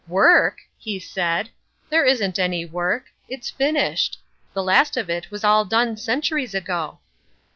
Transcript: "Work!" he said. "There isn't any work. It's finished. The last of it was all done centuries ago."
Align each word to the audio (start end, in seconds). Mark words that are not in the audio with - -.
"Work!" 0.07 0.61
he 0.79 0.97
said. 0.97 1.51
"There 1.91 2.03
isn't 2.05 2.39
any 2.39 2.65
work. 2.65 3.05
It's 3.29 3.51
finished. 3.51 4.17
The 4.55 4.63
last 4.63 4.97
of 4.97 5.11
it 5.11 5.29
was 5.29 5.43
all 5.43 5.63
done 5.63 5.95
centuries 5.95 6.55
ago." 6.55 6.97